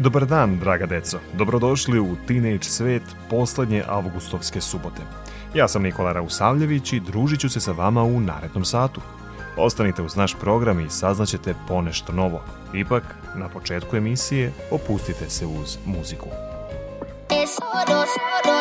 Dobar 0.00 0.26
dan, 0.26 0.58
draga 0.58 0.86
deco. 0.86 1.18
Dobrodošli 1.32 2.00
u 2.00 2.16
Teenage 2.26 2.62
svet 2.62 3.02
poslednje 3.30 3.84
avgustovske 3.88 4.60
subote. 4.60 5.02
Ja 5.54 5.68
sam 5.68 5.82
Nikola 5.82 6.12
Rausavljević 6.12 6.92
i 6.92 7.00
družit 7.00 7.40
ću 7.40 7.48
se 7.48 7.60
sa 7.60 7.72
vama 7.72 8.02
u 8.02 8.20
narednom 8.20 8.64
satu. 8.64 9.00
Ostanite 9.56 10.02
uz 10.02 10.16
naš 10.16 10.34
program 10.34 10.80
i 10.80 10.90
saznaćete 10.90 11.54
ponešto 11.68 12.12
novo. 12.12 12.42
Ipak, 12.74 13.02
na 13.36 13.48
početku 13.48 13.96
emisije 13.96 14.52
opustite 14.70 15.30
se 15.30 15.46
uz 15.46 15.78
muziku. 15.86 16.28
Es 17.30 17.58
oro, 17.60 18.00
oro, 18.00 18.60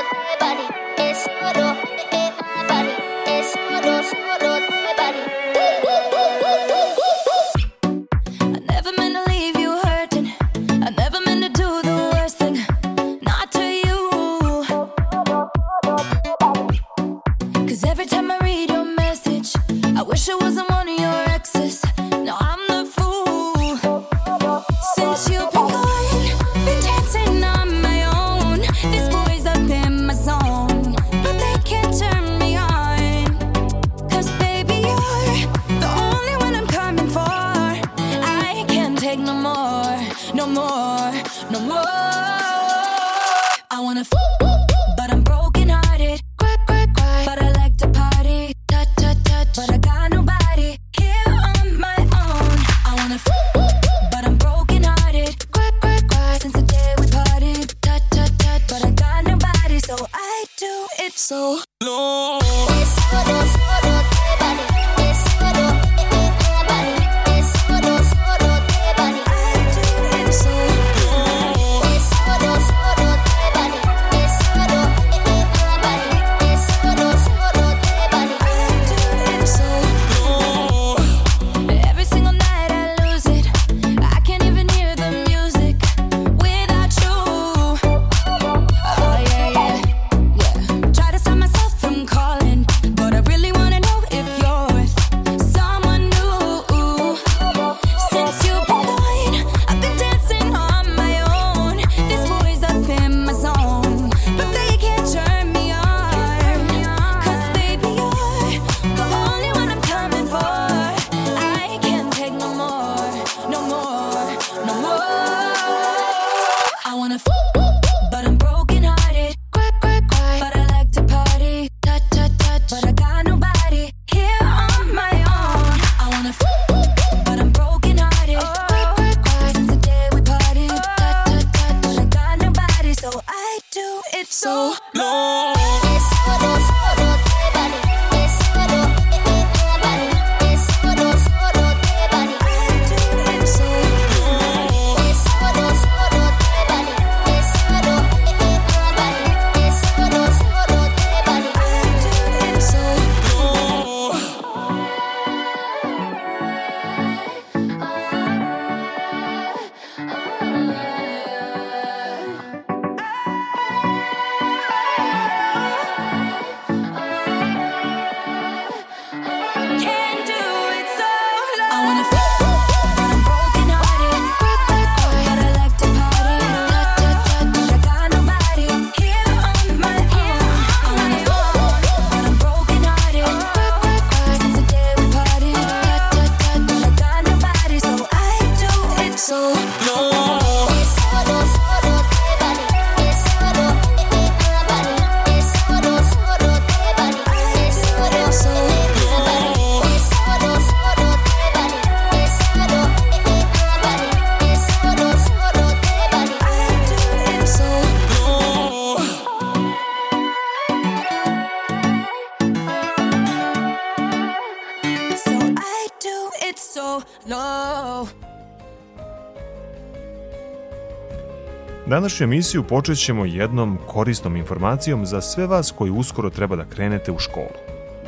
Današnju 222.09 222.23
emisiju 222.23 222.63
počećemo 222.63 223.25
jednom 223.25 223.77
korisnom 223.88 224.35
informacijom 224.35 225.06
za 225.06 225.21
sve 225.21 225.47
vas 225.47 225.71
koji 225.71 225.91
uskoro 225.91 226.29
treba 226.29 226.56
da 226.56 226.65
krenete 226.65 227.11
u 227.11 227.19
školu. 227.19 227.53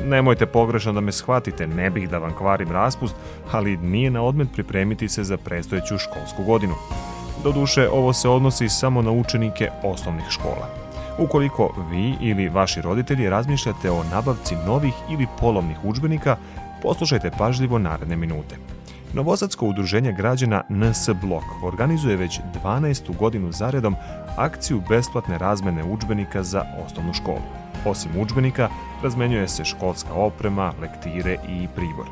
Nemojte 0.04 0.46
pogrešno 0.46 0.92
da 0.92 1.00
me 1.00 1.12
shvatite, 1.12 1.66
ne 1.66 1.90
bih 1.90 2.08
da 2.10 2.18
vam 2.18 2.34
kvarim 2.36 2.72
raspust, 2.72 3.14
ali 3.52 3.76
nije 3.76 4.10
na 4.10 4.22
odmet 4.22 4.48
pripremiti 4.52 5.08
se 5.08 5.24
za 5.24 5.36
prestojeću 5.36 5.98
školsku 5.98 6.44
godinu. 6.44 6.74
Doduše, 7.44 7.88
ovo 7.88 8.12
se 8.12 8.28
odnosi 8.28 8.68
samo 8.68 9.02
na 9.02 9.10
učenike 9.10 9.70
osnovnih 9.82 10.26
škola. 10.30 10.68
Ukoliko 11.18 11.74
vi 11.90 12.14
ili 12.20 12.48
vaši 12.48 12.80
roditelji 12.80 13.30
razmišljate 13.30 13.90
o 13.90 14.04
nabavci 14.10 14.56
novih 14.66 14.94
ili 15.10 15.26
polovnih 15.40 15.84
učbenika, 15.84 16.36
poslušajte 16.82 17.30
pažljivo 17.38 17.78
naredne 17.78 18.16
minute. 18.16 18.56
Novosadsko 19.14 19.66
udruženje 19.66 20.12
građana 20.12 20.62
NS 20.68 21.08
Blok 21.20 21.44
organizuje 21.64 22.16
već 22.16 22.40
12. 22.64 23.16
godinu 23.16 23.52
zaredom 23.52 23.96
akciju 24.36 24.82
besplatne 24.88 25.38
razmene 25.38 25.84
udžbenika 25.84 26.42
za 26.42 26.64
osnovnu 26.86 27.14
školu. 27.14 27.42
Osim 27.86 28.10
udžbenika, 28.20 28.68
razmenjuje 29.02 29.48
se 29.48 29.64
školska 29.64 30.14
oprema, 30.14 30.72
lektire 30.80 31.38
i 31.48 31.68
pribor. 31.74 32.06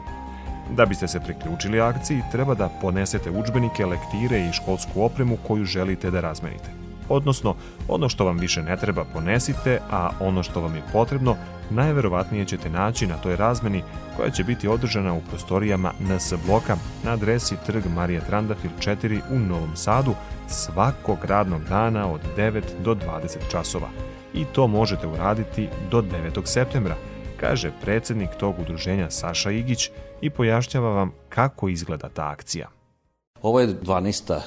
Da 0.77 0.87
biste 0.87 1.09
se 1.09 1.21
priključili 1.21 1.81
akciji, 1.81 2.23
treba 2.33 2.55
da 2.55 2.69
ponesete 2.81 3.31
udžbenike, 3.31 3.87
lektire 3.87 4.41
i 4.41 4.53
školsku 4.53 5.03
opremu 5.03 5.37
koju 5.47 5.65
želite 5.65 6.11
da 6.11 6.21
razmenite. 6.21 6.80
Odnosno, 7.11 7.55
ono 7.89 8.09
što 8.09 8.25
vam 8.25 8.39
više 8.39 8.63
ne 8.63 8.77
treba 8.77 9.05
ponesite, 9.05 9.81
a 9.91 10.11
ono 10.21 10.43
što 10.43 10.61
vam 10.61 10.77
je 10.77 10.83
potrebno, 10.93 11.37
najverovatnije 11.71 12.45
ćete 12.45 12.71
naći 12.71 13.07
na 13.07 13.17
toj 13.17 13.37
razmeni 13.37 13.83
koja 14.17 14.31
će 14.31 14.45
biti 14.45 14.69
održana 14.69 15.13
u 15.15 15.21
prostorijama 15.31 15.93
NS 16.01 16.35
bloka 16.47 16.77
na 17.05 17.13
adresi 17.13 17.57
Trg 17.67 17.83
Marija 17.95 18.21
Trandafil 18.21 18.71
4 18.79 19.21
u 19.31 19.39
Novom 19.39 19.77
Sadu 19.77 20.15
svakog 20.49 21.25
radnog 21.25 21.65
dana 21.65 22.13
od 22.13 22.21
9 22.37 22.63
do 22.85 22.95
20 22.95 23.37
časova. 23.51 23.89
I 24.35 24.45
to 24.45 24.67
možete 24.67 25.07
uraditi 25.07 25.69
do 25.91 26.03
9. 26.03 26.41
septembra, 26.45 26.95
kaže 27.41 27.73
predsednik 27.83 28.31
tog 28.39 28.59
udruženja 28.59 29.11
Saša 29.11 29.51
Igić 29.51 29.91
i 30.21 30.31
pojašnjava 30.31 30.91
vam 30.91 31.13
kako 31.29 31.69
izgleda 31.69 32.09
ta 32.09 32.29
akcija. 32.29 32.80
Ovo 33.43 33.61
je 33.61 33.81
12. 33.81 34.35
e, 34.35 34.41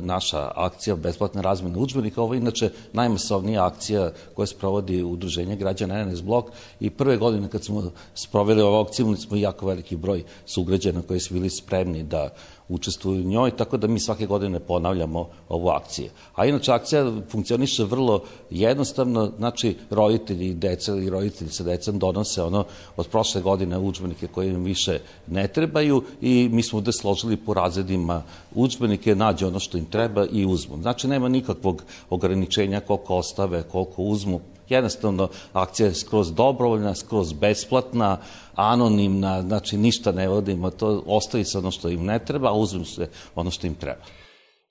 naša 0.00 0.50
akcija 0.54 0.96
besplatne 0.96 1.42
razmene 1.42 1.78
udžbenika. 1.78 2.22
Ovo 2.22 2.34
je 2.34 2.38
inače 2.38 2.70
najmasovnija 2.92 3.66
akcija 3.66 4.10
koja 4.34 4.46
se 4.46 4.54
provodi 4.58 5.02
u 5.02 5.10
Udruženje 5.10 5.56
građana 5.56 6.04
NS 6.04 6.22
Blok 6.22 6.46
i 6.80 6.90
prve 6.90 7.16
godine 7.16 7.48
kad 7.48 7.64
smo 7.64 7.90
sproveli 8.14 8.62
ovu 8.62 8.80
akciju 8.80 9.04
imali 9.04 9.20
smo 9.20 9.36
jako 9.36 9.66
veliki 9.66 9.96
broj 9.96 10.24
sugrađana 10.46 11.02
koji 11.02 11.20
su 11.20 11.34
bili 11.34 11.50
spremni 11.50 12.02
da 12.02 12.28
učestvuju 12.68 13.20
u 13.20 13.28
njoj, 13.28 13.50
tako 13.50 13.76
da 13.76 13.86
mi 13.86 14.00
svake 14.00 14.26
godine 14.26 14.60
ponavljamo 14.60 15.28
ovu 15.48 15.68
akciju. 15.68 16.10
A 16.34 16.46
inače 16.46 16.72
akcija 16.72 17.12
funkcioniše 17.28 17.84
vrlo 17.84 18.22
jednostavno, 18.50 19.32
znači 19.38 19.76
roditelji 19.90 20.46
i 20.48 20.54
deca 20.54 20.92
ili 20.92 21.10
roditelji 21.10 21.50
sa 21.50 21.64
decom 21.64 21.98
donose 21.98 22.42
ono 22.42 22.64
od 22.96 23.08
prošle 23.08 23.40
godine 23.42 23.78
udžbenike 23.78 24.26
koje 24.26 24.48
im 24.48 24.64
više 24.64 25.00
ne 25.26 25.48
trebaju 25.48 26.02
i 26.20 26.48
mi 26.52 26.62
smo 26.62 26.78
ovde 26.78 26.92
složili 26.92 27.36
po 27.36 27.54
razredima 27.54 28.22
udžbenike, 28.54 29.14
nađe 29.14 29.46
ono 29.46 29.60
što 29.60 29.78
im 29.78 29.84
treba 29.84 30.26
i 30.32 30.46
uzmu. 30.46 30.76
Znači 30.82 31.08
nema 31.08 31.28
nikakvog 31.28 31.82
ograničenja 32.10 32.80
koliko 32.80 33.16
ostave, 33.16 33.62
koliko 33.62 34.02
uzmu, 34.02 34.40
Jednostavno, 34.68 35.28
akcija 35.52 35.86
je 35.86 35.94
skroz 35.94 36.34
dobrovoljna, 36.34 36.94
skroz 36.94 37.32
besplatna, 37.32 38.18
anonimna, 38.54 39.42
znači 39.42 39.76
ništa 39.76 40.12
ne 40.12 40.28
vodimo, 40.28 40.70
to 40.70 41.02
ostavi 41.06 41.44
se 41.44 41.58
ono 41.58 41.70
što 41.70 41.88
im 41.88 42.04
ne 42.04 42.18
treba, 42.18 42.48
a 42.48 42.52
uzmu 42.52 42.84
se 42.84 43.08
ono 43.34 43.50
što 43.50 43.66
im 43.66 43.74
treba. 43.74 44.02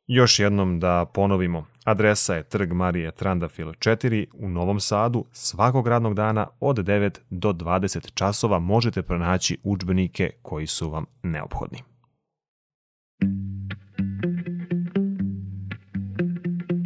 Još 0.08 0.40
jednom 0.40 0.80
da 0.80 1.06
ponovimo, 1.14 1.66
adresa 1.84 2.36
je 2.36 2.44
Trg 2.44 2.74
Marije 2.74 3.12
Trandafil 3.12 3.68
4 3.68 4.26
u 4.34 4.50
Novom 4.50 4.80
Sadu. 4.80 5.26
Svakog 5.32 5.88
radnog 5.88 6.14
dana 6.14 6.48
od 6.60 6.78
9 6.78 7.20
do 7.30 7.54
20 7.54 8.14
časova 8.14 8.60
možete 8.60 9.02
pronaći 9.02 9.58
udžbenike 9.64 10.30
koji 10.42 10.68
su 10.68 10.90
vam 10.90 11.06
neophodni. 11.24 11.84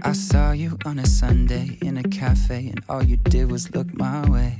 I 0.09 0.13
saw 0.13 0.53
you 0.53 0.75
on 0.85 0.97
a 0.97 1.05
Sunday 1.05 1.77
in 1.83 1.95
a 1.99 2.01
cafe, 2.01 2.69
and 2.69 2.83
all 2.89 3.03
you 3.03 3.15
did 3.15 3.51
was 3.51 3.69
look 3.75 3.93
my 3.93 4.27
way. 4.27 4.57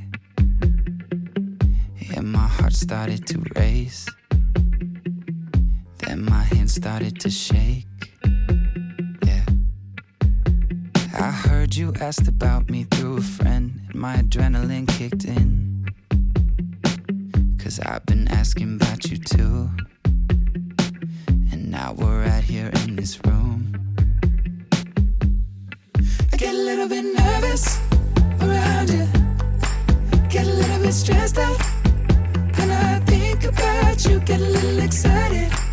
And 2.16 2.32
my 2.32 2.46
heart 2.46 2.74
started 2.74 3.26
to 3.26 3.44
race. 3.56 4.08
Then 5.98 6.24
my 6.24 6.44
hands 6.44 6.76
started 6.76 7.20
to 7.22 7.32
shake. 7.32 7.88
Yeah. 9.26 9.44
I 11.16 11.32
heard 11.32 11.76
you 11.76 11.96
asked 12.00 12.28
about 12.28 12.70
me 12.70 12.84
through 12.84 13.18
a 13.18 13.22
friend, 13.22 13.82
and 13.88 13.96
my 13.96 14.18
adrenaline 14.18 14.88
kicked 14.88 15.26
in. 15.26 15.84
Cause 17.58 17.80
I've 17.80 18.06
been 18.06 18.28
asking 18.28 18.76
about 18.76 19.10
you 19.10 19.18
too. 19.18 19.72
And 21.28 21.72
now 21.72 21.94
we're 21.94 22.24
right 22.24 22.44
here 22.44 22.70
in 22.84 22.96
this 22.96 23.20
room. 23.26 23.79
Little 26.66 26.90
bit 26.90 27.06
nervous 27.06 27.80
around 28.42 28.90
you. 28.90 29.08
Get 30.30 30.46
a 30.46 30.54
little 30.54 30.80
bit 30.84 30.94
stressed 30.94 31.38
out. 31.38 31.58
When 32.58 32.70
I 32.70 33.00
think 33.06 33.46
about 33.46 34.06
you, 34.06 34.20
get 34.20 34.42
a 34.42 34.44
little 34.44 34.80
excited. 34.80 35.69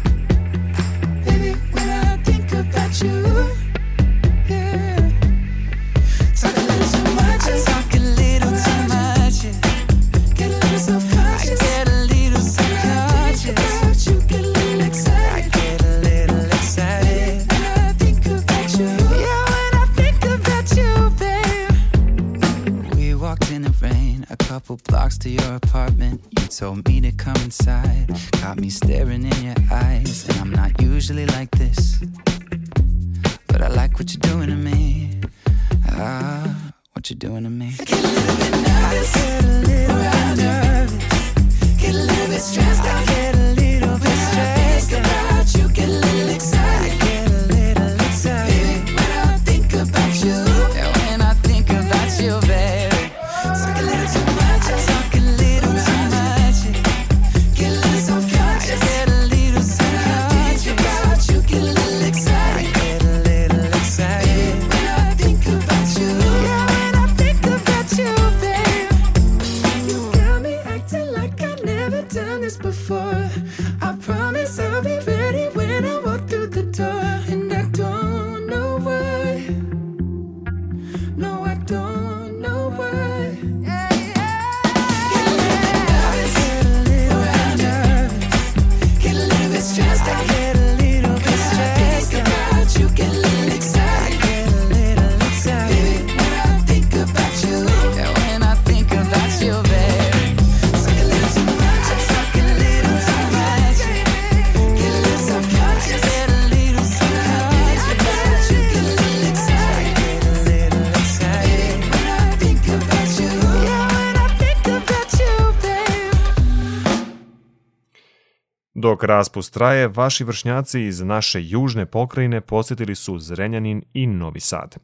Dok 118.96 119.04
raspust 119.04 119.54
traje, 119.54 119.88
vaši 119.88 120.24
vršnjaci 120.24 120.80
iz 120.82 121.02
naše 121.02 121.42
južne 121.42 121.86
pokrajine 121.86 122.40
posjetili 122.40 122.94
su 122.94 123.18
Zrenjanin 123.18 123.82
i 123.94 124.06
Novi 124.06 124.40
Sad. 124.40 124.76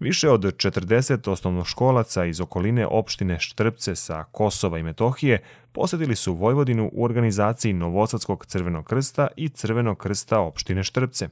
Više 0.00 0.30
od 0.30 0.40
40 0.40 1.30
osnovnoškolaca 1.30 2.24
iz 2.24 2.40
okoline 2.40 2.86
opštine 2.86 3.40
Štrpce 3.40 3.96
sa 3.96 4.24
Kosova 4.24 4.78
i 4.78 4.82
Metohije 4.82 5.42
posjetili 5.72 6.16
su 6.16 6.34
Vojvodinu 6.34 6.90
u 6.92 7.04
organizaciji 7.04 7.72
Novosadskog 7.72 8.46
crvenog 8.46 8.84
krsta 8.84 9.28
i 9.36 9.48
Crvenog 9.48 9.98
krsta 9.98 10.40
opštine 10.40 10.84
Štrpce. 10.84 11.28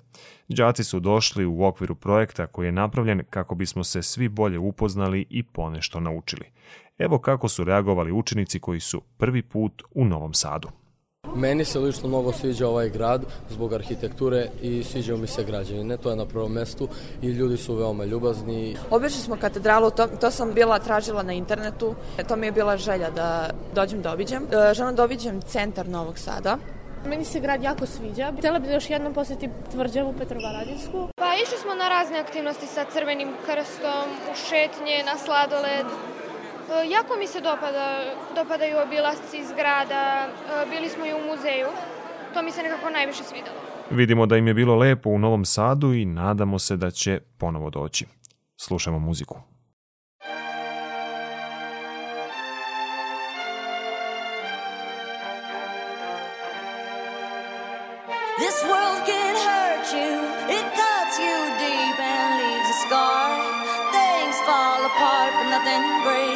Đaci 0.49 0.85
su 0.85 1.00
došli 1.00 1.47
u 1.47 1.64
okviru 1.64 1.95
projekta 1.95 2.47
koji 2.47 2.66
je 2.66 2.73
napravljen 2.73 3.23
kako 3.30 3.54
bismo 3.54 3.85
se 3.85 4.02
svi 4.02 4.28
bolje 4.28 4.59
upoznali 4.59 5.26
i 5.30 5.42
ponešto 5.42 6.00
naučili. 6.00 6.45
Evo 6.99 7.18
kako 7.18 7.49
su 7.49 7.64
reagovali 7.64 8.12
učenici 8.12 8.61
koji 8.61 8.80
su 8.80 9.00
prvi 9.16 9.42
put 9.42 9.83
u 9.95 10.04
Novom 10.04 10.35
Sadu. 10.35 10.86
Meni 11.35 11.64
se 11.64 11.78
lično 11.78 12.09
mnogo 12.09 12.33
sviđa 12.33 12.68
ovaj 12.68 12.88
grad 12.88 13.23
zbog 13.50 13.73
arhitekture 13.73 14.49
i 14.62 14.85
sviđaju 14.85 15.18
mi 15.18 15.26
se 15.26 15.45
građevine, 15.45 15.97
to 15.97 16.11
je 16.11 16.16
na 16.16 16.26
prvom 16.26 16.52
mestu 16.52 16.88
i 17.23 17.26
ljudi 17.26 17.56
su 17.56 17.75
veoma 17.75 18.04
ljubazni. 18.04 18.76
Obišli 18.90 19.21
smo 19.21 19.37
katedralu, 19.37 19.90
to, 19.90 20.06
to 20.06 20.30
sam 20.30 20.52
bila 20.54 20.78
tražila 20.78 21.23
na 21.23 21.33
internetu. 21.33 21.95
To 22.28 22.37
mi 22.37 22.47
je 22.47 22.52
bila 22.52 22.76
želja 22.76 23.11
da 23.11 23.50
dođem 23.75 24.02
da 24.02 24.12
obiđem. 24.12 24.42
E, 24.71 24.75
Želim 24.75 24.97
da 24.97 25.04
obiđem 25.04 25.42
centar 25.42 25.88
Novog 25.88 26.18
Sada. 26.18 26.59
Meni 27.06 27.25
se 27.25 27.40
grad 27.40 27.62
jako 27.62 27.87
sviđa. 27.87 28.33
Htjela 28.38 28.59
bih 28.59 28.68
da 28.68 28.75
još 28.75 28.90
jednom 28.90 29.14
posjeti 29.14 29.49
tvrđavu 29.73 30.14
Petrovaradinsku. 30.18 31.09
Pa 31.16 31.35
išli 31.35 31.59
smo 31.59 31.75
na 31.75 31.88
razne 31.88 32.18
aktivnosti 32.18 32.66
sa 32.66 32.85
Crvenim 32.92 33.28
krstom, 33.47 34.06
u 34.33 34.35
šetnje, 34.49 34.97
na 35.04 35.18
sladoled. 35.18 35.87
E, 36.71 36.87
Jako 36.91 37.17
mi 37.19 37.27
se 37.27 37.41
dopada, 37.41 37.99
dopadaju 38.35 38.77
obilasci 38.83 39.45
zgrada, 39.45 40.27
e, 40.27 40.67
bili 40.71 40.89
smo 40.89 41.07
i 41.07 41.13
u 41.15 41.27
muzeju. 41.27 41.69
To 42.35 42.43
mi 42.43 42.53
se 42.53 42.63
nekako 42.63 42.91
najviše 42.91 43.23
svidelo. 43.25 43.57
Vidimo 43.91 44.27
da 44.27 44.37
im 44.37 44.47
je 44.47 44.55
bilo 44.55 44.77
lepo 44.77 45.11
u 45.11 45.19
Novom 45.19 45.45
Sadu 45.45 45.93
i 45.93 46.05
nadamo 46.05 46.59
se 46.59 46.77
da 46.77 46.91
će 46.91 47.21
ponovo 47.39 47.71
doći. 47.71 48.07
Slušamo 48.57 48.99
muziku. 48.99 49.39
This 58.39 58.57
world 58.69 59.01
can 59.09 59.35
hurt 59.47 59.87
you, 59.97 60.13
it 60.57 60.67
cuts 60.77 61.17
you 61.19 61.37
deep 61.63 61.97
and 61.99 62.31
leaves 62.41 62.69
a 62.69 62.79
scar. 62.85 63.33
Things 63.97 64.37
fall 64.45 64.85
apart, 64.85 65.33
but 65.41 65.49
nothing 65.57 65.85
breaks 66.05 66.36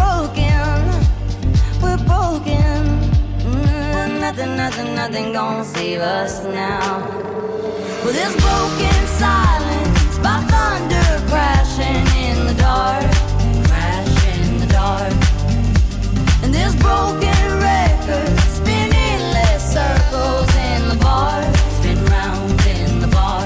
nothing, 4.41 4.57
nothing, 4.57 4.95
nothing 4.95 5.33
gonna 5.33 5.63
save 5.63 6.01
us 6.01 6.43
now. 6.45 6.99
Well, 8.03 8.13
this 8.13 8.33
broken 8.41 9.07
silence 9.19 10.17
by 10.17 10.41
thunder 10.49 11.27
crashing 11.29 12.05
in 12.25 12.47
the 12.47 12.55
dark, 12.55 13.05
crash 13.67 14.25
in 14.33 14.57
the 14.59 14.67
dark. 14.67 15.13
And 16.43 16.51
this 16.51 16.73
broken 16.77 17.41
record 17.59 18.39
spin 18.57 18.89
endless 18.91 19.73
circles 19.73 20.49
in 20.55 20.89
the 20.89 20.97
bar, 20.99 21.43
spin 21.77 22.03
round 22.05 22.61
in 22.65 22.99
the 22.99 23.09
bar. 23.09 23.45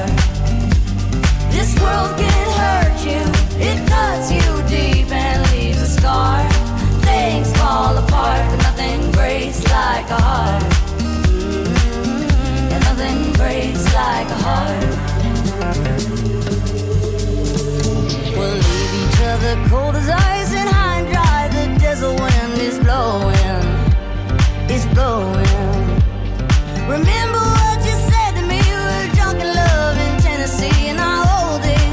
This 1.52 1.76
world 1.82 2.16
can 2.18 2.48
hurt 2.62 2.98
you, 3.04 3.24
it 3.60 3.86
cuts 3.90 4.32
you 4.32 4.48
deep 4.70 5.12
and 5.12 5.42
leaves 5.52 5.82
a 5.82 5.88
scar. 5.88 6.48
Things 7.02 7.52
fall 7.58 7.98
apart, 7.98 8.44
but 8.50 8.62
nothing 8.64 9.12
breaks 9.12 9.62
like 9.66 10.10
a 10.10 10.22
heart. 10.22 10.75
Breaks 13.46 13.86
like 13.94 14.28
a 14.28 14.40
heart. 14.48 14.90
We'll 18.36 18.58
leave 18.66 18.94
each 19.04 19.20
other 19.22 19.54
cold 19.70 19.96
as 19.96 20.10
ice 20.10 20.52
and 20.52 20.68
high 20.68 21.02
and 21.02 21.08
dry. 21.14 21.42
The 21.54 21.80
desert 21.80 22.20
wind 22.20 22.58
is 22.60 22.80
blowing, 22.80 23.66
it's 24.68 24.88
blowing. 24.96 25.86
Remember 26.90 27.44
what 27.60 27.78
you 27.86 27.96
said 28.10 28.32
to 28.38 28.42
me? 28.50 28.58
We 28.66 28.78
were 28.90 29.08
drunk 29.14 29.40
in 29.40 29.52
love 29.62 29.98
in 30.06 30.14
Tennessee, 30.26 30.88
and 30.90 31.00
I 31.00 31.14
hold 31.30 31.64
it. 31.78 31.92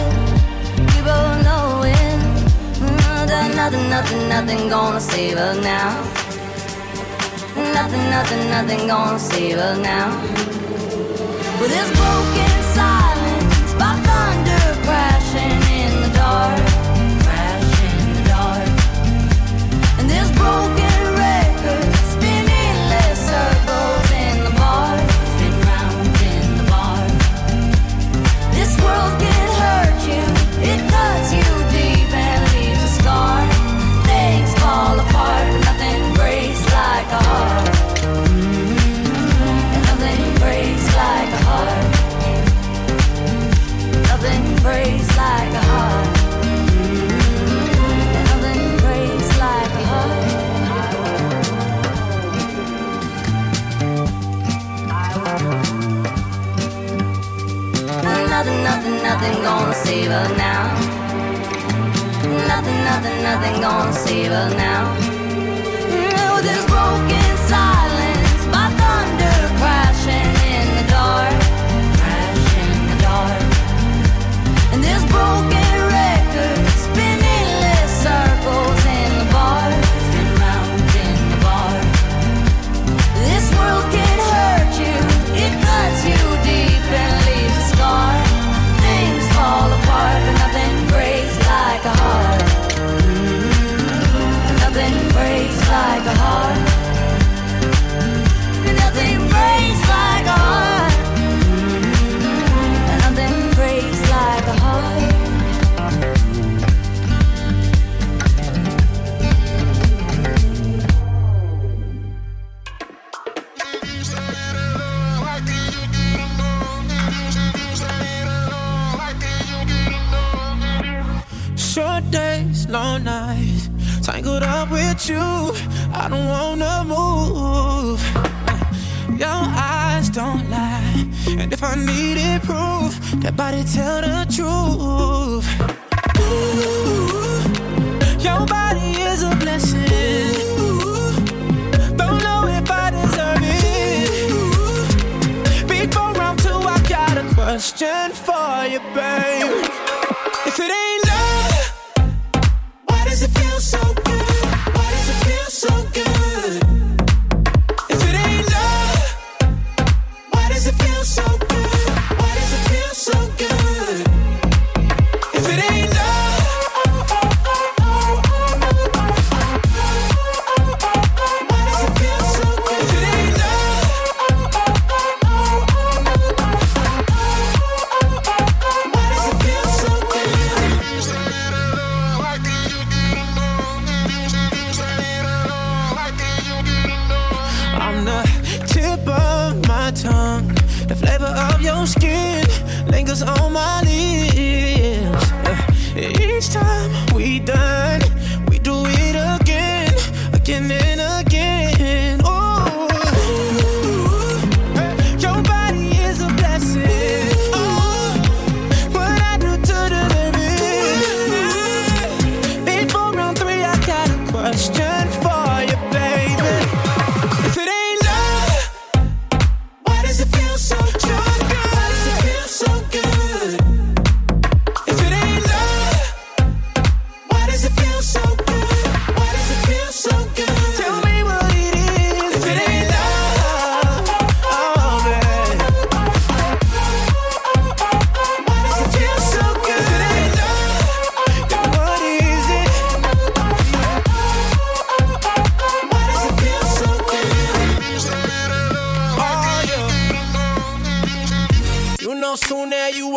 We 0.88 0.98
both 1.04 1.36
know 1.46 1.82
it. 1.84 2.18
Mm, 2.80 3.28
nothing, 3.58 3.90
nothing, 3.90 4.28
nothing 4.30 4.70
gonna 4.70 5.00
save 5.00 5.36
us 5.36 5.58
now. 5.62 5.90
Nothing, 7.76 8.04
nothing, 8.08 8.42
nothing 8.48 8.86
gonna 8.88 9.18
save 9.18 9.58
us 9.58 9.76
now. 9.78 10.61
With 11.62 11.70
this 11.70 11.96
broken 11.96 12.62
silence 12.74 13.74
by 13.74 13.94
thunder 14.02 14.82
crashing 14.82 15.62
in 15.70 16.02
the 16.02 16.10
dark, 16.12 16.71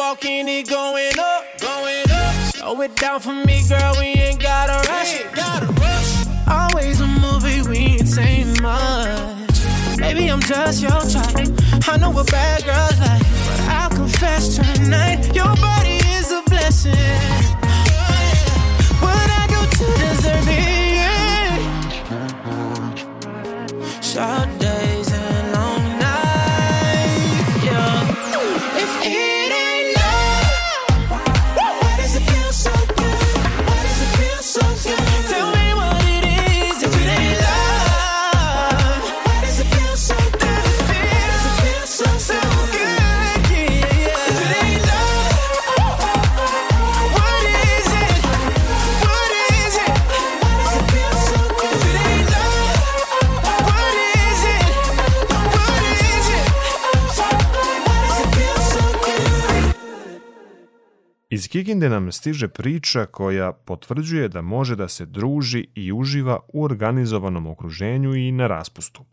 soon 0.05 0.17
as 0.17 0.25
you 0.25 0.25
walk 0.25 0.25
in, 0.25 0.47
it 0.47 0.69
going 0.69 1.19
up, 1.19 1.43
going 1.59 2.11
up. 2.11 2.35
Slow 2.55 2.81
it 2.81 2.95
down 2.95 3.19
for 3.19 3.33
me, 3.33 3.61
girl. 3.67 3.95
We 3.99 4.05
ain't 4.05 4.41
gotta 4.41 4.87
rush. 4.89 5.23
gotta 5.33 5.67
rush. 5.67 6.25
Always 6.47 7.01
a 7.01 7.07
movie, 7.07 7.61
we 7.67 7.77
ain't 7.77 8.07
saying 8.07 8.61
much. 8.61 9.59
Maybe 9.97 10.27
I'm 10.27 10.41
just 10.41 10.81
your 10.81 11.01
type. 11.01 11.49
I 11.87 11.97
know 11.97 12.11
what 12.11 12.29
bad 12.31 12.63
girls 12.65 12.99
like, 12.99 13.23
but 13.47 13.59
I'll 13.69 13.89
confess 13.89 14.55
tonight, 14.57 15.33
your 15.33 15.55
body 15.55 15.97
is 16.17 16.31
a 16.31 16.41
blessing. 16.49 16.93
What 19.01 19.29
I 19.29 19.47
do 19.47 19.61
to 19.77 19.85
deserve 19.99 20.47
it? 20.49 20.85
Days 24.15 24.54
Kikinde 61.55 61.89
nam 61.89 62.11
stiže 62.11 62.47
priča 62.47 63.05
koja 63.05 63.51
potvrđuje 63.51 64.27
da 64.27 64.41
može 64.41 64.75
da 64.75 64.87
se 64.87 65.05
druži 65.05 65.67
i 65.75 65.91
uživa 65.91 66.39
u 66.53 66.63
organizovanom 66.63 67.47
okruženju 67.47 68.15
i 68.15 68.31
na 68.31 68.47
raspustu. 68.47 69.05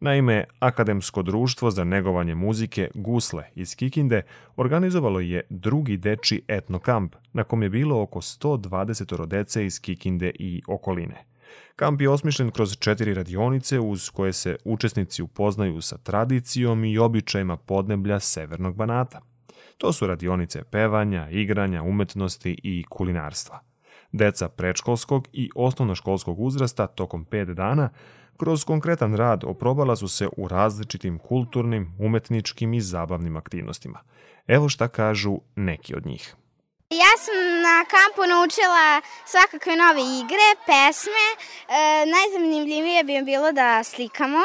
Naime, 0.00 0.44
Akademsko 0.58 1.22
društvo 1.22 1.70
za 1.70 1.84
negovanje 1.84 2.34
muzike 2.34 2.90
Gusle 2.94 3.44
iz 3.54 3.76
Kikinde 3.76 4.22
organizovalo 4.56 5.20
je 5.20 5.42
drugi 5.50 5.96
deči 5.96 6.42
etnokamp 6.48 7.16
na 7.32 7.44
kom 7.44 7.62
je 7.62 7.70
bilo 7.70 8.02
oko 8.02 8.20
120 8.20 9.26
dece 9.26 9.66
iz 9.66 9.80
Kikinde 9.80 10.32
i 10.38 10.62
okoline. 10.68 11.24
Kamp 11.76 12.00
je 12.00 12.10
osmišljen 12.10 12.50
kroz 12.50 12.76
četiri 12.76 13.14
radionice 13.14 13.80
uz 13.80 14.10
koje 14.10 14.32
se 14.32 14.56
učesnici 14.64 15.22
upoznaju 15.22 15.80
sa 15.80 15.98
tradicijom 15.98 16.84
i 16.84 16.98
običajima 16.98 17.56
podneblja 17.56 18.20
Severnog 18.20 18.76
Banata. 18.76 19.37
To 19.78 19.92
su 19.92 20.06
radionice 20.06 20.64
pevanja, 20.64 21.28
igranja, 21.30 21.82
umetnosti 21.82 22.60
i 22.62 22.84
kulinarstva. 22.88 23.60
Deca 24.12 24.48
predškolskog 24.48 25.28
i 25.32 25.50
osnovnoškolskog 25.54 26.40
uzrasta 26.40 26.86
tokom 26.86 27.24
pet 27.24 27.48
dana 27.48 27.90
kroz 28.36 28.64
konkretan 28.64 29.16
rad 29.16 29.44
oprobala 29.44 29.96
su 29.96 30.08
se 30.08 30.28
u 30.36 30.48
različitim 30.48 31.18
kulturnim, 31.18 31.96
umetničkim 31.98 32.74
i 32.74 32.80
zabavnim 32.80 33.36
aktivnostima. 33.36 34.00
Evo 34.46 34.68
šta 34.68 34.88
kažu 34.88 35.38
neki 35.56 35.94
od 35.96 36.06
njih. 36.06 36.34
Ja 36.90 37.12
sam 37.24 37.38
na 37.62 37.84
kampu 37.92 38.22
naučila 38.28 38.86
svakakve 39.26 39.76
nove 39.76 40.02
igre, 40.20 40.48
pesme. 40.66 41.26
E, 41.32 42.06
najzanimljivije 42.06 43.04
bi 43.04 43.22
bilo 43.24 43.52
da 43.52 43.84
slikamo. 43.84 44.42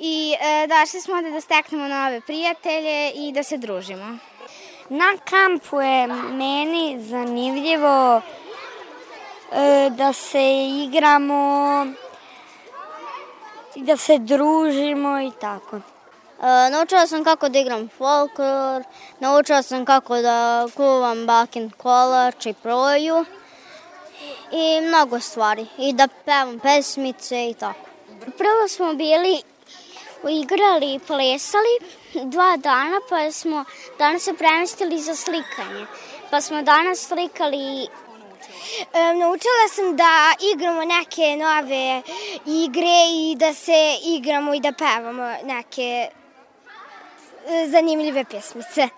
I 0.00 0.34
e, 0.40 0.66
došli 0.66 1.00
smo 1.00 1.14
ovde 1.14 1.30
da 1.30 1.40
steknemo 1.40 1.88
nove 1.88 2.20
prijatelje 2.20 3.12
i 3.14 3.32
da 3.32 3.42
se 3.42 3.56
družimo. 3.56 4.18
Na 4.88 5.16
kampu 5.24 5.80
je 5.80 6.06
meni 6.32 6.98
zanimljivo 7.00 8.20
e, 9.52 9.90
da 9.90 10.12
se 10.12 10.66
igramo, 10.84 11.86
i 13.74 13.82
da 13.82 13.96
se 13.96 14.18
družimo 14.18 15.20
i 15.20 15.30
tako. 15.40 15.76
E, 15.76 16.70
naučila 16.70 17.06
sam 17.06 17.24
kako 17.24 17.48
da 17.48 17.58
igram 17.58 17.88
folklor, 17.98 18.82
naučila 19.20 19.62
sam 19.62 19.84
kako 19.84 20.16
da 20.16 20.66
kuvam 20.76 21.26
bakin 21.26 21.70
kolač 21.70 22.46
i 22.46 22.54
proju 22.54 23.24
i 24.52 24.80
mnogo 24.80 25.20
stvari. 25.20 25.66
I 25.78 25.92
da 25.92 26.08
pevam 26.24 26.58
pesmice 26.58 27.50
i 27.50 27.54
tako. 27.54 27.80
Prvo 28.38 28.68
smo 28.68 28.94
bili 28.94 29.42
igrali 30.42 30.94
i 30.94 31.00
plesali 31.06 31.74
dva 32.30 32.56
dana, 32.56 33.00
pa 33.10 33.32
smo 33.32 33.64
danas 33.98 34.22
se 34.22 34.34
premestili 34.34 35.00
za 35.00 35.14
slikanje. 35.14 35.86
Pa 36.30 36.40
smo 36.40 36.62
danas 36.62 36.98
slikali 37.08 37.88
E, 38.94 39.14
naučila 39.20 39.64
sam 39.74 39.96
da 39.96 40.14
igramo 40.54 40.82
neke 40.84 41.26
nove 41.44 42.02
igre 42.64 42.98
i 43.20 43.36
da 43.38 43.54
se 43.54 43.80
igramo 44.18 44.54
i 44.54 44.60
da 44.60 44.72
pevamo 44.72 45.22
neke 45.44 46.08
e, 47.48 47.68
zanimljive 47.70 48.24
pjesmice. 48.24 48.88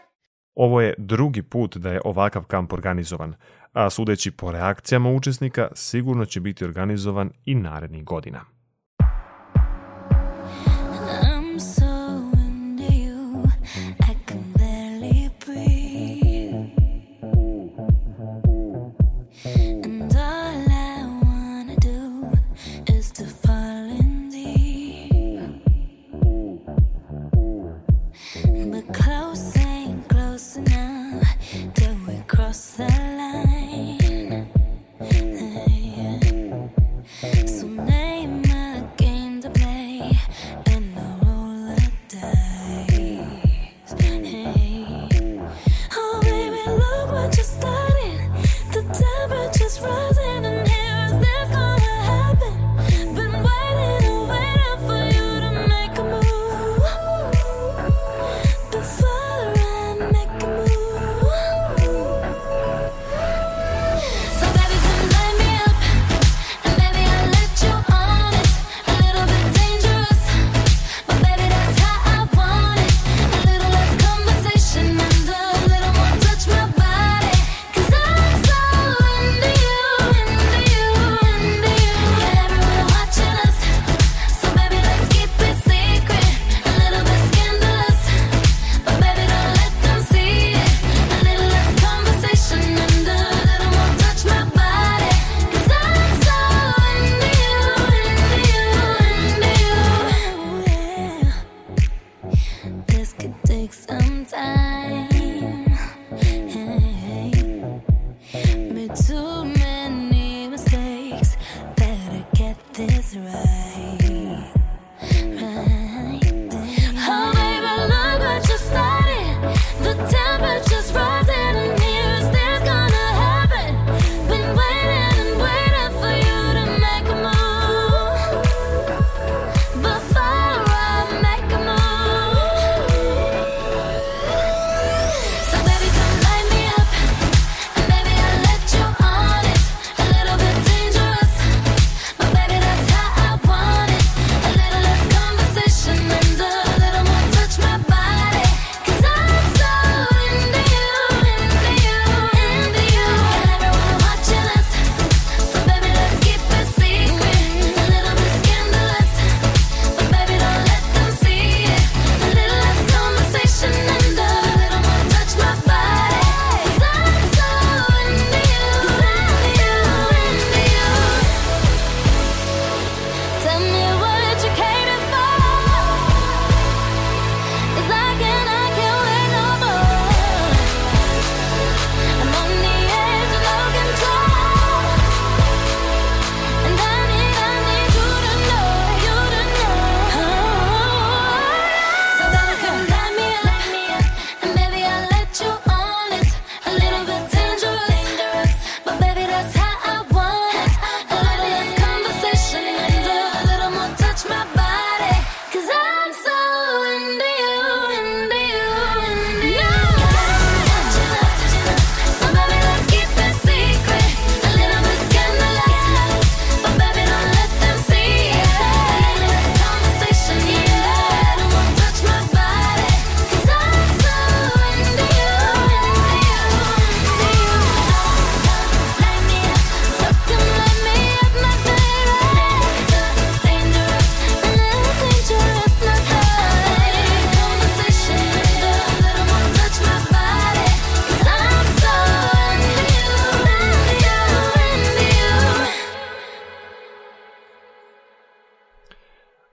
Ovo 0.54 0.80
je 0.80 0.94
drugi 0.98 1.42
put 1.42 1.76
da 1.76 1.90
je 1.90 2.00
ovakav 2.04 2.44
kamp 2.44 2.72
organizovan, 2.72 3.35
a 3.72 3.90
sudeći 3.90 4.30
po 4.30 4.52
reakcijama 4.52 5.11
učesnika, 5.11 5.68
sigurno 5.74 6.26
će 6.26 6.40
biti 6.40 6.64
organizovan 6.64 7.30
i 7.44 7.54
narednih 7.54 8.04
godina. 8.04 8.44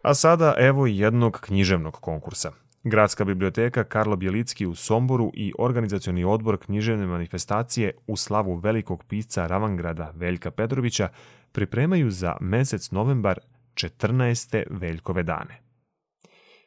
A 0.07 0.13
sada 0.13 0.53
evo 0.57 0.87
jednog 0.87 1.39
književnog 1.41 1.93
konkursa. 1.93 2.51
Gradska 2.83 3.25
biblioteka 3.25 3.83
Karlo 3.83 4.15
Bjelicki 4.15 4.65
u 4.65 4.75
Somboru 4.75 5.31
i 5.33 5.53
organizacioni 5.59 6.23
odbor 6.23 6.57
književne 6.57 7.05
manifestacije 7.05 7.91
u 8.07 8.17
slavu 8.17 8.55
velikog 8.55 9.03
pisca 9.03 9.47
Ravangrada 9.47 10.11
Veljka 10.15 10.51
Petrovića 10.51 11.09
pripremaju 11.51 12.11
za 12.11 12.37
mesec 12.41 12.91
novembar 12.91 13.39
14. 13.73 14.63
Veljkove 14.69 15.23
dane. 15.23 15.61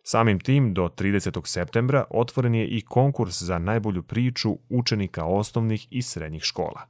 Samim 0.02 0.40
tim, 0.40 0.74
do 0.74 0.88
30. 0.88 1.46
septembra 1.46 2.04
otvoren 2.10 2.54
je 2.54 2.66
i 2.66 2.80
konkurs 2.80 3.42
za 3.42 3.58
najbolju 3.58 4.02
priču 4.02 4.58
učenika 4.68 5.24
osnovnih 5.24 5.86
i 5.90 6.02
srednjih 6.02 6.42
škola. 6.42 6.80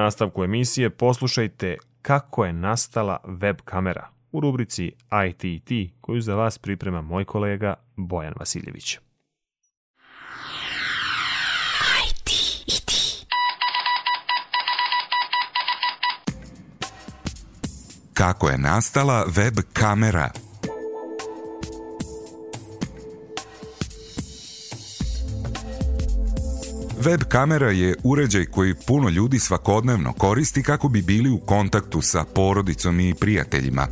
nastavku 0.02 0.44
emisije 0.44 0.90
poslušajte 0.90 1.76
kako 2.02 2.44
je 2.44 2.52
nastala 2.52 3.16
web 3.24 3.56
kamera 3.64 4.08
u 4.32 4.40
rubrici 4.40 4.92
ITT 5.28 5.92
koju 6.00 6.20
za 6.20 6.34
vas 6.34 6.58
priprema 6.58 7.02
moj 7.02 7.24
kolega 7.24 7.74
Bojan 7.96 8.34
Vasiljević. 8.38 8.98
Kako 18.14 18.48
je 18.48 18.58
nastala 18.58 19.24
web 19.36 19.54
kamera? 19.72 20.30
Web 27.06 27.22
kamera 27.28 27.70
je 27.70 27.94
uređaj 28.04 28.44
koji 28.44 28.74
puno 28.74 29.08
ljudi 29.08 29.38
svakodnevno 29.38 30.12
koristi 30.12 30.62
kako 30.62 30.88
bi 30.88 31.02
bili 31.02 31.30
u 31.30 31.38
kontaktu 31.38 32.02
sa 32.02 32.24
porodicom 32.24 33.00
i 33.00 33.14
prijateljima. 33.14 33.86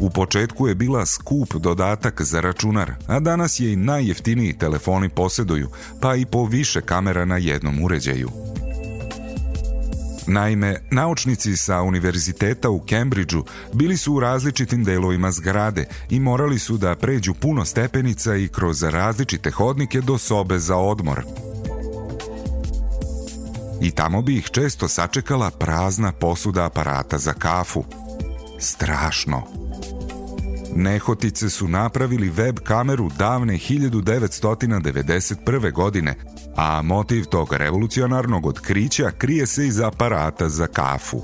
U 0.00 0.10
početku 0.10 0.68
je 0.68 0.74
bila 0.74 1.06
skup 1.06 1.54
dodatak 1.54 2.22
za 2.22 2.40
računar, 2.40 2.92
a 3.06 3.20
danas 3.20 3.60
je 3.60 3.72
i 3.72 3.76
najjeftiniji 3.76 4.58
telefoni 4.58 5.08
poseduju, 5.08 5.68
pa 6.00 6.14
i 6.16 6.26
po 6.26 6.44
više 6.44 6.80
kamera 6.80 7.24
na 7.24 7.36
jednom 7.36 7.84
uređaju– 7.84 8.30
Naime, 10.28 10.80
naučnici 10.90 11.56
sa 11.56 11.82
univerziteta 11.82 12.70
u 12.70 12.80
Kembridžu 12.80 13.44
bili 13.72 13.96
su 13.96 14.14
u 14.14 14.20
različitim 14.20 14.84
delovima 14.84 15.32
zgrade 15.32 15.84
i 16.10 16.20
morali 16.20 16.58
su 16.58 16.76
da 16.76 16.94
pređu 16.94 17.34
puno 17.34 17.64
stepenica 17.64 18.36
i 18.36 18.48
kroz 18.48 18.82
različite 18.82 19.50
hodnike 19.50 20.00
do 20.00 20.18
sobe 20.18 20.58
za 20.58 20.76
odmor. 20.76 21.22
I 23.80 23.90
tamo 23.90 24.22
bi 24.22 24.36
ih 24.36 24.48
često 24.50 24.88
sačekala 24.88 25.50
prazna 25.50 26.12
posuda 26.12 26.64
aparata 26.64 27.18
za 27.18 27.32
kafu. 27.32 27.84
Strašno. 28.60 29.42
Nehotice 30.74 31.50
su 31.50 31.68
napravili 31.68 32.30
web 32.30 32.58
kameru 32.58 33.10
davne 33.18 33.54
1991. 33.54 35.72
godine– 35.72 36.14
a 36.58 36.82
motiv 36.82 37.24
tog 37.24 37.52
revolucionarnog 37.52 38.46
otkrića 38.46 39.10
krije 39.18 39.46
se 39.46 39.66
iz 39.66 39.80
aparata 39.80 40.48
za 40.48 40.66
kafu. 40.66 41.22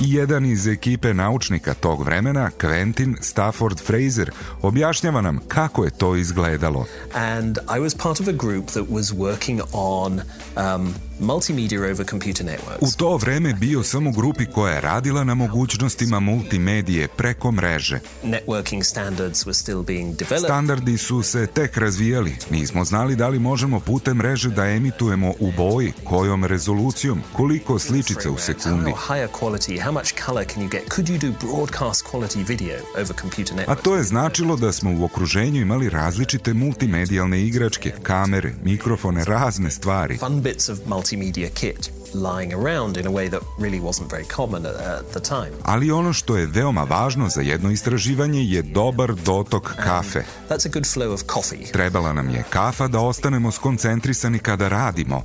I 0.00 0.14
jedan 0.14 0.46
iz 0.46 0.66
ekipe 0.66 1.14
naučnika 1.14 1.74
tog 1.74 2.04
vremena, 2.04 2.50
Quentin 2.60 3.16
Stafford 3.20 3.80
Fraser, 3.80 4.30
objašnjava 4.62 5.20
nam 5.20 5.38
kako 5.48 5.84
je 5.84 5.90
to 5.90 6.16
izgledalo. 6.16 6.86
and 7.14 7.58
I 7.58 7.80
was 7.80 7.94
part 8.02 8.20
of 8.20 8.28
a 8.28 8.32
group 8.32 8.66
that 8.66 8.84
was 8.90 9.12
working 9.12 9.60
on 9.72 10.20
um, 10.56 10.94
multimedia 11.20 11.80
over 11.80 12.04
computer 12.04 12.46
networks. 12.46 12.80
U 12.80 12.86
to 12.96 13.16
vreme 13.16 13.54
bio 13.54 13.82
sam 13.82 14.06
u 14.06 14.12
grupi 14.12 14.46
koja 14.46 14.74
je 14.74 14.80
radila 14.80 15.24
na 15.24 15.34
mogućnostima 15.34 16.20
multimedije 16.20 17.08
preko 17.08 17.52
mreže. 17.52 18.00
Networking 18.24 18.82
standards 18.82 19.44
were 19.46 19.54
still 19.54 19.82
being 19.82 20.16
developed. 20.16 20.44
Standardi 20.44 20.98
su 20.98 21.22
se 21.22 21.46
tek 21.46 21.76
razvijali. 21.76 22.36
Nismo 22.50 22.84
znali 22.84 23.16
da 23.16 23.28
li 23.28 23.38
možemo 23.38 23.80
putem 23.80 24.16
mreže 24.16 24.50
da 24.50 24.66
emitujemo 24.66 25.32
u 25.40 25.52
boji, 25.56 25.92
kojom 26.04 26.44
rezolucijom, 26.44 27.22
koliko 27.32 27.78
sličica 27.78 28.30
u 28.30 28.38
sekundi. 28.38 28.92
Higher 29.08 29.28
quality, 29.40 29.85
how 29.86 29.92
much 29.92 30.16
color 30.26 30.44
can 30.44 30.62
you 30.62 30.68
get? 30.68 30.88
Could 30.88 31.08
you 31.08 31.18
do 31.18 31.30
broadcast 31.46 32.04
quality 32.04 32.42
video 32.42 32.76
over 32.96 33.14
computer 33.14 33.54
A 33.54 33.56
networks? 33.56 33.82
to 33.82 33.96
je 33.96 34.02
značilo 34.02 34.56
da 34.56 34.72
smo 34.72 34.90
u 35.00 35.04
okruženju 35.04 35.60
imali 35.60 35.88
različite 35.88 36.54
multimedijalne 36.54 37.42
igračke, 37.42 37.92
kamere, 38.02 38.52
mikrofone, 38.64 39.24
razne 39.24 39.70
stvari. 39.70 40.18
Fun 40.18 40.42
bits 40.42 40.68
of 40.68 40.78
multimedia 40.86 41.48
kit 41.48 41.90
lying 42.14 42.54
around 42.54 42.96
in 42.96 43.06
a 43.06 43.10
way 43.10 43.30
that 43.30 43.42
really 43.58 43.80
wasn't 43.80 44.10
very 44.10 44.24
common 44.36 44.66
at, 44.66 45.06
the 45.12 45.20
time. 45.20 45.50
Ali 45.62 45.90
ono 45.90 46.12
što 46.12 46.36
je 46.36 46.46
veoma 46.46 46.82
važno 46.82 47.28
za 47.28 47.40
jedno 47.40 47.70
istraživanje 47.70 48.44
je 48.44 48.62
dobar 48.62 49.14
dotok 49.14 49.74
kafe. 49.84 50.24
That's 50.48 50.66
a 50.66 50.70
good 50.72 50.84
flow 50.84 51.12
of 51.12 51.20
coffee. 51.34 51.72
Trebala 51.72 52.12
nam 52.12 52.30
je 52.30 52.44
kafa 52.50 52.88
da 52.88 53.00
ostanemo 53.00 53.52
skoncentrisani 53.52 54.38
kada 54.38 54.68
radimo. 54.68 55.22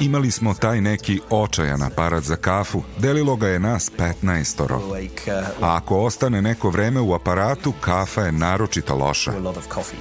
Imali 0.00 0.30
smo 0.30 0.54
taj 0.54 0.80
neki 0.80 1.20
očajan 1.30 1.82
aparat 1.82 2.24
za 2.24 2.36
kafu. 2.36 2.82
Delilo 2.98 3.36
ga 3.36 3.48
je 3.48 3.58
nas 3.58 3.90
15-oro. 3.98 4.94
Like 4.94 5.32
uh, 5.32 5.42
A 5.60 5.76
ako 5.76 5.98
ostane 5.98 6.42
neko 6.42 6.70
vreme 6.70 7.00
u 7.00 7.14
aparatu, 7.14 7.72
kafa 7.80 8.20
je 8.20 8.32
naročito 8.32 8.94
loša. 8.94 9.32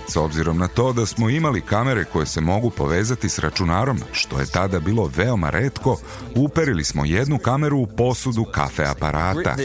S 0.08 0.16
obzirom 0.16 0.58
na 0.58 0.68
to 0.68 0.94
da 0.94 1.06
smo 1.06 1.30
imali 1.30 1.62
kamere 1.62 2.06
koje 2.06 2.26
se 2.26 2.42
mogu 2.42 2.70
povezati 2.70 3.30
s 3.30 3.40
računarom, 3.40 4.00
što 4.12 4.40
je 4.40 4.46
tada 4.46 4.80
bilo 4.80 5.12
veoma 5.16 5.50
redko, 5.50 5.98
uperili 6.36 6.84
smo 6.84 7.06
jednu 7.06 7.38
kameru 7.38 7.78
u 7.78 7.88
posudu 7.88 8.44
kafe 8.44 8.84
aparata. 8.86 9.56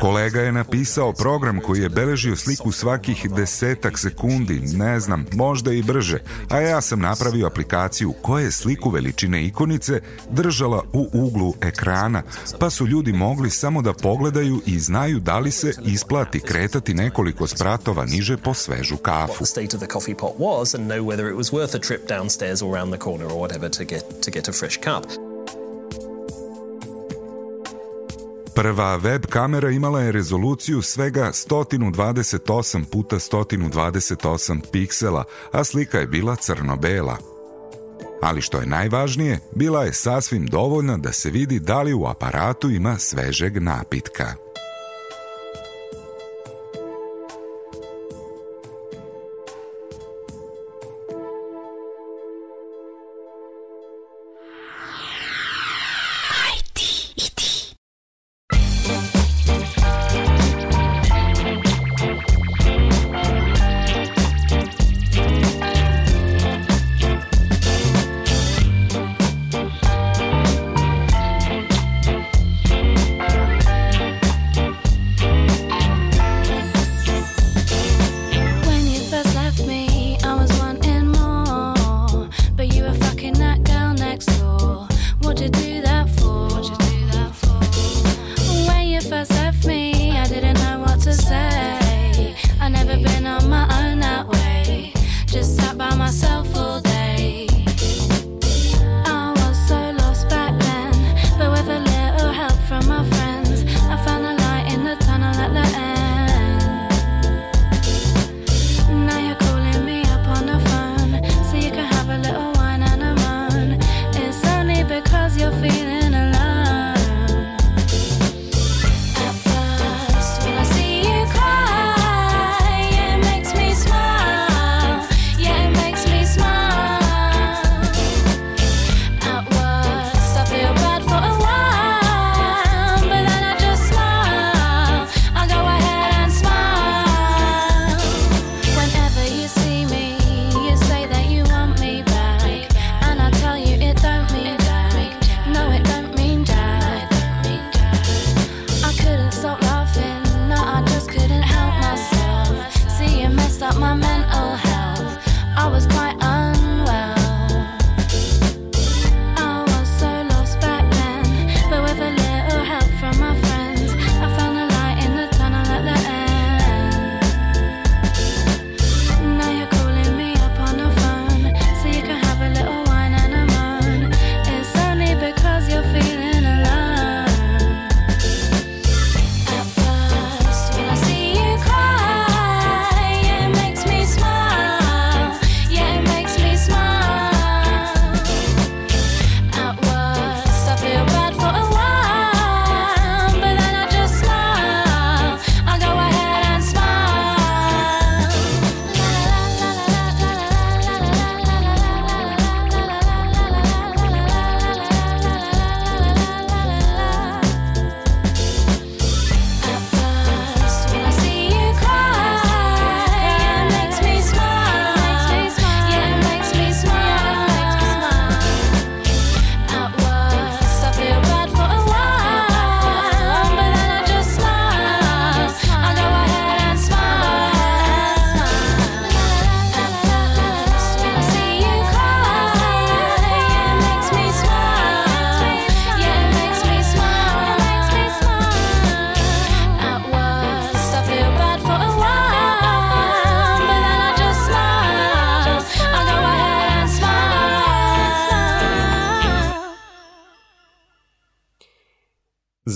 Kolega 0.00 0.40
je 0.40 0.52
napisao 0.52 1.12
program 1.12 1.60
koji 1.60 1.80
je 1.80 1.88
beležio 1.88 2.36
sliku 2.36 2.72
svakih 2.72 3.30
desetak 3.30 3.98
sekundi, 3.98 4.60
ne 4.60 5.00
znam, 5.00 5.26
možda 5.32 5.72
i 5.72 5.82
brže, 5.82 6.18
a 6.48 6.60
ja 6.60 6.80
sam 6.80 7.00
napravio 7.00 7.46
aplikaciju 7.46 8.12
koja 8.22 8.44
je 8.44 8.52
sliku 8.52 8.90
veličine 8.90 9.46
ikonice 9.46 10.00
držala 10.30 10.82
u 10.92 11.08
uglu 11.12 11.54
ekrana, 11.60 12.22
pa 12.58 12.70
su 12.70 12.86
ljudi 12.86 13.12
mogli 13.12 13.50
samo 13.50 13.82
da 13.82 13.92
pogledaju 13.92 14.60
i 14.66 14.78
znaju 14.78 15.20
da 15.20 15.38
li 15.38 15.50
se 15.50 15.72
isplati 15.84 16.40
kretati 16.40 16.94
nekoliko 16.94 17.46
spratova 17.46 18.04
niže 18.04 18.36
po 18.36 18.54
svežu 18.54 18.96
kafu. 18.96 19.44
Downstairs 22.48 22.62
or 22.62 22.74
around 22.74 22.90
the 22.90 22.98
corner 22.98 23.26
or 23.26 23.38
whatever 23.40 23.68
to 23.68 23.84
get 23.84 24.22
to 24.22 24.30
get 24.30 24.48
a 24.48 24.52
fresh 24.52 24.76
cup. 24.76 25.04
Prva 28.54 28.96
web 28.96 29.26
kamera 29.26 29.70
imala 29.70 30.00
je 30.00 30.12
rezoluciju 30.12 30.82
svega 30.82 31.32
128 31.32 32.84
puta 32.84 33.16
128 33.16 34.60
piksela, 34.72 35.24
a 35.52 35.64
slika 35.64 35.98
je 35.98 36.06
bila 36.06 36.36
crno-bela. 36.36 37.16
Ali 38.22 38.42
što 38.42 38.58
je 38.58 38.66
najvažnije, 38.66 39.40
bila 39.54 39.84
je 39.84 39.92
sasvim 39.92 40.46
dovoljna 40.46 40.96
da 40.96 41.12
se 41.12 41.30
vidi 41.30 41.58
da 41.58 41.82
li 41.82 41.94
u 41.94 42.06
aparatu 42.06 42.70
ima 42.70 42.98
svežeg 42.98 43.62
napitka. 43.62 44.47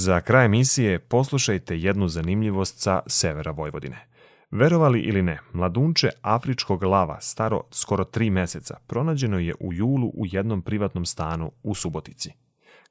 Za 0.04 0.20
kraj 0.20 0.44
emisije 0.46 0.98
poslušajte 0.98 1.78
jednu 1.78 2.08
zanimljivost 2.08 2.82
sa 2.82 3.00
severa 3.06 3.50
Vojvodine. 3.50 4.06
Verovali 4.50 5.00
ili 5.00 5.22
ne, 5.22 5.38
mladunče 5.52 6.08
afričkog 6.22 6.82
lava, 6.82 7.20
staro 7.20 7.62
skoro 7.70 8.04
tri 8.04 8.30
meseca, 8.30 8.76
pronađeno 8.86 9.38
je 9.38 9.54
u 9.60 9.72
julu 9.72 10.12
u 10.14 10.26
jednom 10.26 10.62
privatnom 10.62 11.06
stanu 11.06 11.50
u 11.62 11.74
Subotici. 11.74 12.32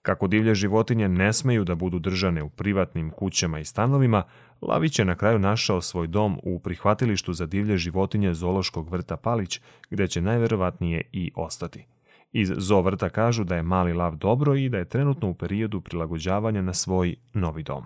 Kako 0.01 0.27
divlje 0.27 0.55
životinje 0.55 1.09
ne 1.09 1.33
smeju 1.33 1.63
da 1.63 1.75
budu 1.75 1.99
držane 1.99 2.43
u 2.43 2.49
privatnim 2.49 3.09
kućama 3.09 3.59
i 3.59 3.65
stanovima, 3.65 4.23
Lavić 4.61 4.99
je 4.99 5.05
na 5.05 5.15
kraju 5.15 5.39
našao 5.39 5.81
svoj 5.81 6.07
dom 6.07 6.39
u 6.43 6.59
prihvatilištu 6.59 7.33
za 7.33 7.45
divlje 7.45 7.77
životinje 7.77 8.33
Zološkog 8.33 8.89
vrta 8.89 9.17
Palić, 9.17 9.59
gde 9.89 10.07
će 10.07 10.21
najverovatnije 10.21 11.01
i 11.11 11.31
ostati. 11.35 11.85
Iz 12.31 12.51
zoo 12.57 12.81
vrta 12.81 13.09
kažu 13.09 13.43
da 13.43 13.55
je 13.55 13.63
mali 13.63 13.93
lav 13.93 14.15
dobro 14.15 14.55
i 14.55 14.69
da 14.69 14.77
je 14.77 14.89
trenutno 14.89 15.29
u 15.29 15.33
periodu 15.33 15.81
prilagođavanja 15.81 16.61
na 16.61 16.73
svoj 16.73 17.15
novi 17.33 17.63
dom. 17.63 17.83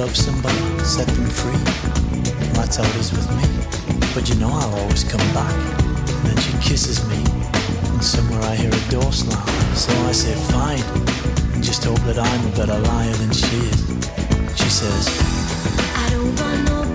love 0.02 0.18
somebody, 0.18 0.58
set 0.84 1.06
them 1.10 1.30
free. 1.30 1.64
That's 2.58 2.78
how 2.78 2.84
it 2.84 2.96
is 2.96 3.12
with 3.12 3.30
me. 3.38 3.46
But 4.16 4.28
you 4.30 4.36
know 4.42 4.50
I'll 4.50 4.76
always 4.80 5.04
come 5.04 5.22
back. 5.32 5.54
And 5.54 6.26
then 6.26 6.38
she 6.38 6.54
kisses 6.58 7.08
me. 7.08 7.22
And 7.94 8.04
somewhere 8.04 8.42
I 8.42 8.56
hear 8.56 8.72
a 8.74 8.90
door 8.90 9.12
slam. 9.12 9.46
So 9.76 9.94
I 10.10 10.12
say, 10.12 10.34
fine. 10.50 10.82
And 11.54 11.64
just 11.64 11.84
hope 11.84 12.02
that 12.10 12.18
I'm 12.18 12.48
a 12.48 12.56
better 12.56 12.80
liar 12.80 13.14
than 13.22 13.32
she 13.32 13.58
is. 13.70 13.80
She 14.58 14.70
says, 14.80 15.06
I 16.04 16.10
don't 16.10 16.34
want 16.40 16.64
nobody 16.66 16.91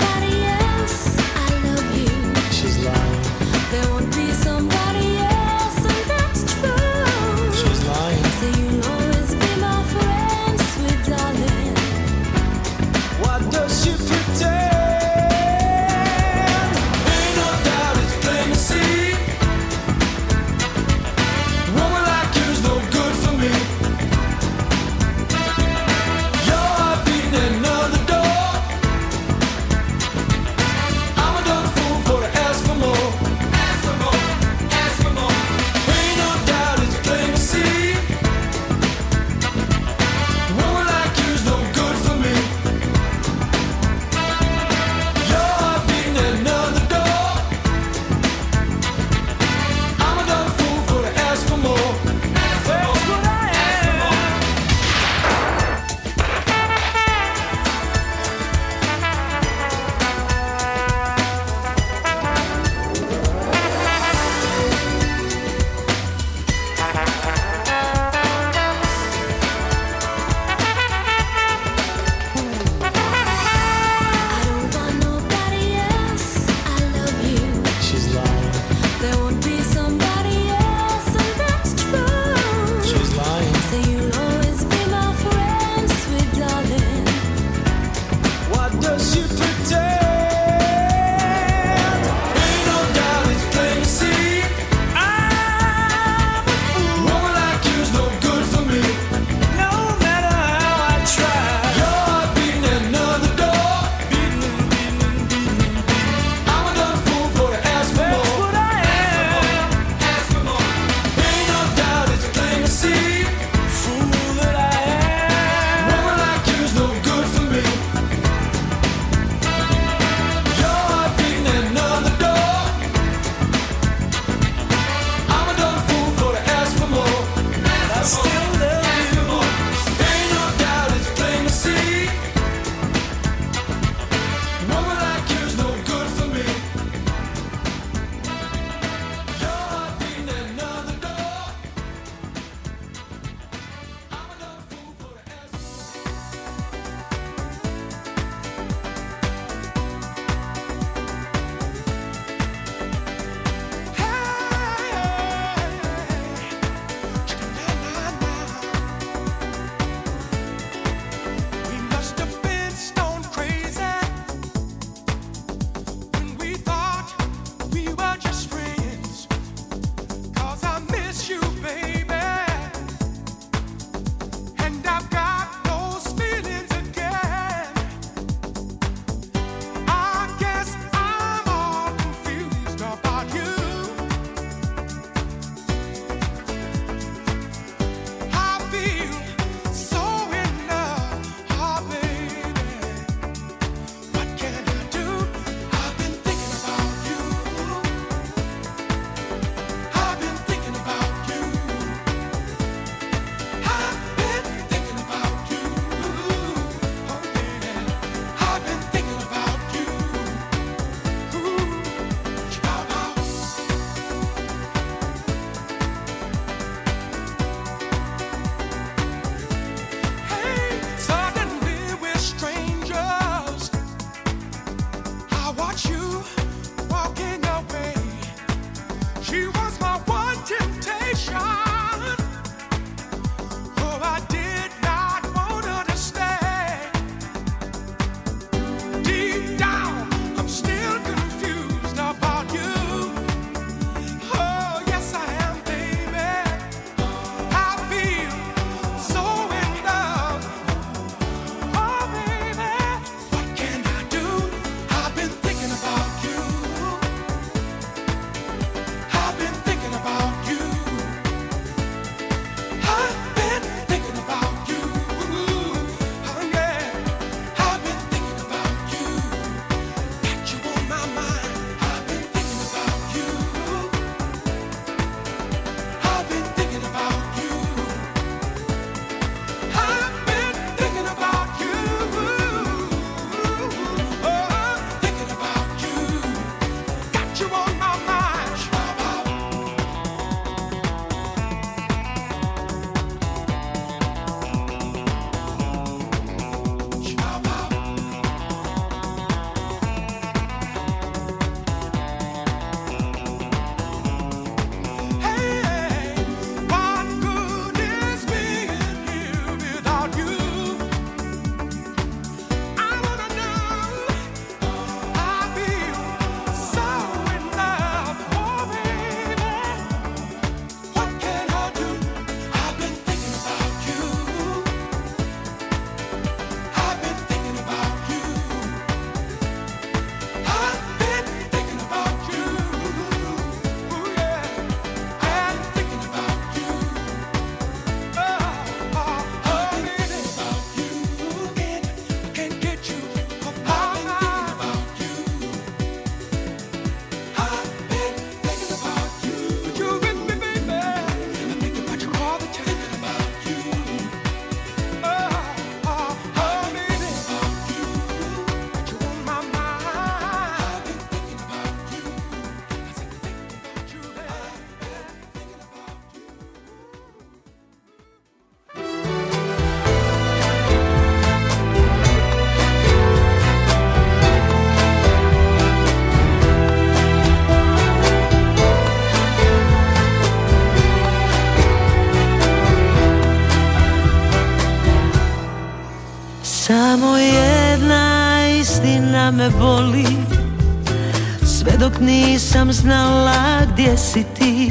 nisam 392.01 392.73
znala 392.73 393.61
gdje 393.73 393.97
si 393.97 394.25
ti 394.39 394.71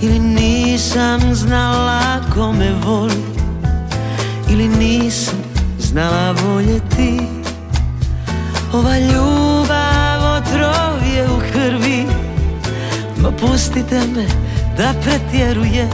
Ili 0.00 0.18
nisam 0.18 1.34
znala 1.34 2.00
ko 2.34 2.52
me 2.52 2.72
voli 2.86 3.24
Ili 4.50 4.68
nisam 4.68 5.38
znala 5.78 6.34
voljeti 6.44 7.20
Ova 8.72 8.98
ljubav 8.98 10.36
otrov 10.36 11.14
je 11.14 11.24
u 11.24 11.52
krvi 11.52 12.06
Ma 13.22 13.30
pustite 13.30 14.00
me 14.14 14.26
da 14.76 14.94
pretjerujem 15.02 15.90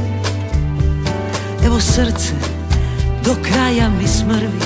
Evo 1.66 1.80
srce 1.80 2.32
do 3.24 3.35
kraja 3.43 3.91
mi 3.91 4.09
smrvi 4.09 4.61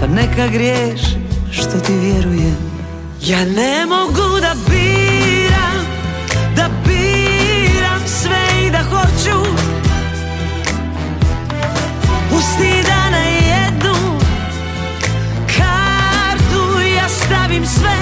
Pa 0.00 0.06
neka 0.06 0.48
griješim 0.48 1.20
što 1.50 1.80
ti 1.80 1.92
vjerujem 1.92 2.69
Ja 3.22 3.44
ne 3.44 3.86
mogu 3.86 4.40
da 4.40 4.54
biram 4.70 5.86
Da 6.56 6.68
biram 6.86 8.00
sve 8.06 8.66
i 8.66 8.70
da 8.70 8.78
hoću. 8.78 9.50
Pusti 12.30 12.82
da 12.86 13.10
na 13.10 13.18
jednu 13.18 13.94
kartu 15.46 16.80
ja 16.96 17.08
stavim 17.08 17.66
sve. 17.66 17.98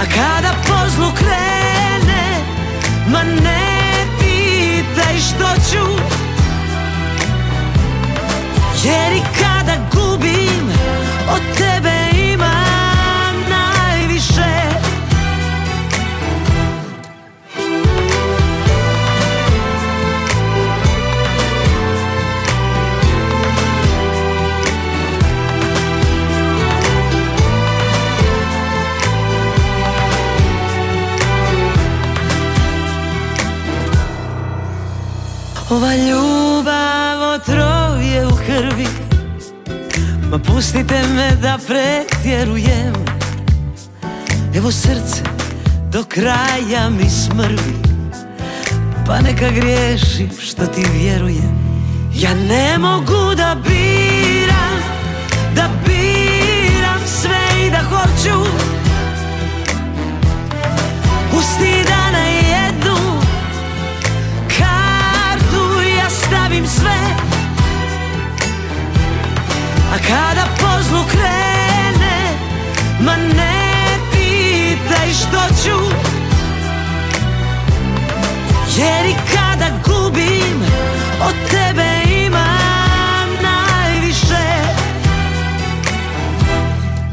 A 0.00 0.04
kada 0.14 0.54
po 0.66 0.90
zlu 0.96 1.10
krene 1.18 2.44
Ma 3.06 3.22
ne 3.22 3.92
pitaj 4.18 5.16
što 5.18 5.70
ću. 5.70 5.84
Jer 8.84 9.12
i 9.16 9.22
kada 9.40 9.76
gubim 9.92 10.72
Od 11.30 11.42
tebe 11.58 12.17
Ova 35.70 35.94
ljubav 35.96 37.34
otrov 37.34 38.02
je 38.02 38.26
u 38.26 38.30
krvi. 38.46 38.86
Ma 40.30 40.38
pustite 40.38 41.02
me 41.14 41.30
da 41.42 41.58
pretjerujem. 41.66 42.94
Evo 44.54 44.70
srce 44.70 45.22
do 45.92 46.04
kraja 46.04 46.90
mi 46.90 47.10
smrvi 47.10 47.78
Pa 49.06 49.20
neka 49.20 49.50
griješim 49.50 50.30
što 50.40 50.66
ti 50.66 50.86
vjerujem. 50.94 51.58
Ja 52.14 52.34
ne 52.34 52.78
mogu 52.78 53.34
da 53.36 53.56
biram 53.68 54.78
Da 55.54 55.68
biram 55.86 57.00
sve 57.06 57.66
i 57.66 57.70
da 57.70 57.82
hoću. 57.82 58.50
Pusti 61.30 61.84
da 61.88 62.10
na 62.10 62.27
stavim 66.58 66.66
sve. 66.66 66.98
A 69.94 69.98
kada 69.98 70.44
po 70.58 70.82
zlu 70.82 71.04
krene 71.10 72.38
Ma 73.00 73.16
ne 73.16 73.98
pitaj 74.12 75.12
što 75.12 75.54
ću. 75.62 75.78
Jer 78.76 79.06
i 79.06 79.14
kada 79.34 79.66
gubim 79.84 80.62
Od 81.20 81.34
tebe 81.50 82.24
imam 82.26 83.28
najviše. 83.42 84.48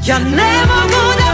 Ja 0.05 0.19
ne 0.19 0.65
mogu 0.67 1.19
da 1.19 1.24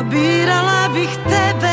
samo 0.00 0.08
Ja 0.08 0.10
birala 0.10 0.88
bih 0.94 1.14
tebe 1.28 1.69